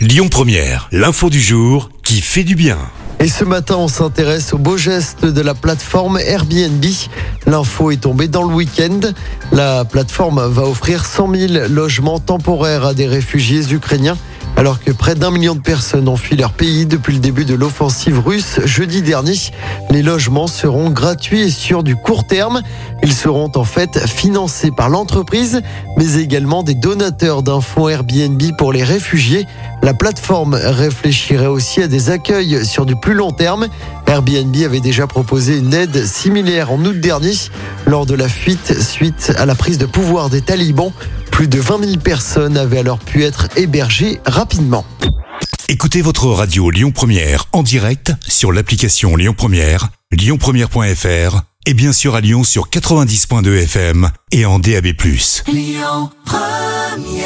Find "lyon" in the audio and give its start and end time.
0.00-0.28, 46.68-46.90, 49.16-49.32, 52.20-52.44, 55.50-56.10